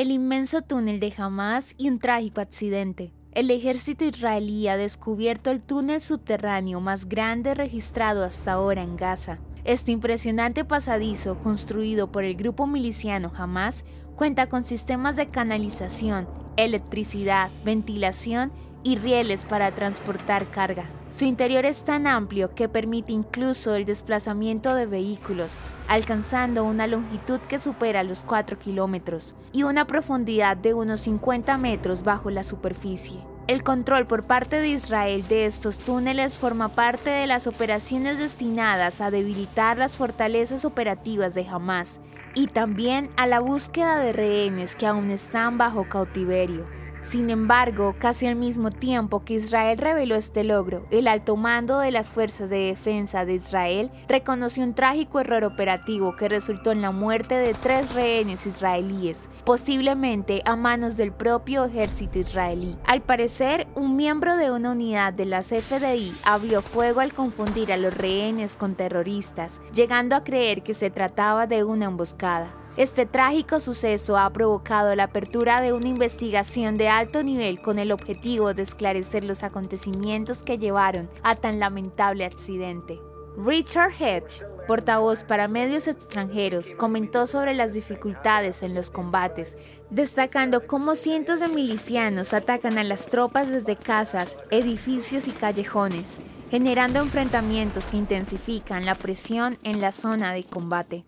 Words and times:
el 0.00 0.12
inmenso 0.12 0.62
túnel 0.62 1.00
de 1.00 1.12
Hamas 1.16 1.74
y 1.76 1.88
un 1.88 1.98
trágico 1.98 2.40
accidente. 2.40 3.12
El 3.32 3.50
ejército 3.50 4.04
israelí 4.04 4.68
ha 4.68 4.76
descubierto 4.76 5.50
el 5.50 5.60
túnel 5.60 6.00
subterráneo 6.00 6.78
más 6.78 7.08
grande 7.08 7.52
registrado 7.52 8.22
hasta 8.22 8.52
ahora 8.52 8.82
en 8.82 8.96
Gaza. 8.96 9.40
Este 9.64 9.90
impresionante 9.90 10.64
pasadizo, 10.64 11.40
construido 11.40 12.12
por 12.12 12.22
el 12.22 12.36
grupo 12.36 12.68
miliciano 12.68 13.32
Hamas, 13.36 13.84
cuenta 14.14 14.48
con 14.48 14.62
sistemas 14.62 15.16
de 15.16 15.30
canalización, 15.30 16.28
electricidad, 16.56 17.50
ventilación 17.64 18.52
y 18.82 18.96
rieles 18.96 19.44
para 19.44 19.74
transportar 19.74 20.50
carga. 20.50 20.88
Su 21.10 21.24
interior 21.24 21.64
es 21.64 21.84
tan 21.84 22.06
amplio 22.06 22.54
que 22.54 22.68
permite 22.68 23.12
incluso 23.12 23.74
el 23.74 23.86
desplazamiento 23.86 24.74
de 24.74 24.86
vehículos, 24.86 25.52
alcanzando 25.88 26.64
una 26.64 26.86
longitud 26.86 27.40
que 27.40 27.58
supera 27.58 28.02
los 28.02 28.24
4 28.24 28.58
kilómetros 28.58 29.34
y 29.52 29.62
una 29.62 29.86
profundidad 29.86 30.56
de 30.56 30.74
unos 30.74 31.00
50 31.00 31.56
metros 31.56 32.02
bajo 32.02 32.30
la 32.30 32.44
superficie. 32.44 33.24
El 33.48 33.62
control 33.62 34.06
por 34.06 34.24
parte 34.24 34.60
de 34.60 34.68
Israel 34.68 35.26
de 35.26 35.46
estos 35.46 35.78
túneles 35.78 36.36
forma 36.36 36.68
parte 36.68 37.08
de 37.08 37.26
las 37.26 37.46
operaciones 37.46 38.18
destinadas 38.18 39.00
a 39.00 39.10
debilitar 39.10 39.78
las 39.78 39.96
fortalezas 39.96 40.66
operativas 40.66 41.32
de 41.32 41.48
Hamas 41.48 41.98
y 42.34 42.48
también 42.48 43.08
a 43.16 43.26
la 43.26 43.40
búsqueda 43.40 44.00
de 44.00 44.12
rehenes 44.12 44.76
que 44.76 44.86
aún 44.86 45.10
están 45.10 45.56
bajo 45.56 45.88
cautiverio. 45.88 46.66
Sin 47.02 47.30
embargo, 47.30 47.94
casi 47.98 48.26
al 48.26 48.36
mismo 48.36 48.70
tiempo 48.70 49.24
que 49.24 49.34
Israel 49.34 49.78
reveló 49.78 50.16
este 50.16 50.44
logro, 50.44 50.86
el 50.90 51.08
alto 51.08 51.36
mando 51.36 51.78
de 51.78 51.90
las 51.90 52.10
Fuerzas 52.10 52.50
de 52.50 52.66
Defensa 52.66 53.24
de 53.24 53.34
Israel 53.34 53.90
reconoció 54.08 54.64
un 54.64 54.74
trágico 54.74 55.20
error 55.20 55.44
operativo 55.44 56.16
que 56.16 56.28
resultó 56.28 56.72
en 56.72 56.82
la 56.82 56.90
muerte 56.90 57.34
de 57.34 57.54
tres 57.54 57.94
rehenes 57.94 58.46
israelíes, 58.46 59.28
posiblemente 59.44 60.42
a 60.44 60.56
manos 60.56 60.96
del 60.96 61.12
propio 61.12 61.64
ejército 61.64 62.18
israelí. 62.18 62.76
Al 62.84 63.00
parecer, 63.00 63.66
un 63.74 63.96
miembro 63.96 64.36
de 64.36 64.50
una 64.50 64.72
unidad 64.72 65.12
de 65.12 65.24
las 65.24 65.48
FDI 65.48 66.14
abrió 66.24 66.62
fuego 66.62 67.00
al 67.00 67.14
confundir 67.14 67.72
a 67.72 67.76
los 67.76 67.94
rehenes 67.94 68.56
con 68.56 68.74
terroristas, 68.74 69.60
llegando 69.72 70.16
a 70.16 70.24
creer 70.24 70.62
que 70.62 70.74
se 70.74 70.90
trataba 70.90 71.46
de 71.46 71.64
una 71.64 71.86
emboscada. 71.86 72.57
Este 72.78 73.06
trágico 73.06 73.58
suceso 73.58 74.16
ha 74.16 74.32
provocado 74.32 74.94
la 74.94 75.02
apertura 75.02 75.60
de 75.60 75.72
una 75.72 75.88
investigación 75.88 76.78
de 76.78 76.88
alto 76.88 77.24
nivel 77.24 77.60
con 77.60 77.80
el 77.80 77.90
objetivo 77.90 78.54
de 78.54 78.62
esclarecer 78.62 79.24
los 79.24 79.42
acontecimientos 79.42 80.44
que 80.44 80.58
llevaron 80.58 81.10
a 81.24 81.34
tan 81.34 81.58
lamentable 81.58 82.24
accidente. 82.24 83.00
Richard 83.36 83.94
Hedge, 84.00 84.44
portavoz 84.68 85.24
para 85.24 85.48
medios 85.48 85.88
extranjeros, 85.88 86.72
comentó 86.74 87.26
sobre 87.26 87.52
las 87.52 87.72
dificultades 87.72 88.62
en 88.62 88.74
los 88.74 88.90
combates, 88.90 89.58
destacando 89.90 90.64
cómo 90.68 90.94
cientos 90.94 91.40
de 91.40 91.48
milicianos 91.48 92.32
atacan 92.32 92.78
a 92.78 92.84
las 92.84 93.06
tropas 93.06 93.50
desde 93.50 93.74
casas, 93.74 94.36
edificios 94.52 95.26
y 95.26 95.32
callejones, 95.32 96.20
generando 96.48 97.00
enfrentamientos 97.00 97.86
que 97.86 97.96
intensifican 97.96 98.86
la 98.86 98.94
presión 98.94 99.58
en 99.64 99.80
la 99.80 99.90
zona 99.90 100.32
de 100.32 100.44
combate. 100.44 101.07